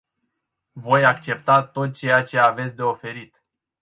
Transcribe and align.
Voi 0.85 1.03
accepta 1.05 1.63
tot 1.63 1.93
ceea 1.95 2.23
ce 2.23 2.37
aveți 2.37 2.75
de 2.75 2.81
oferit. 2.81 3.43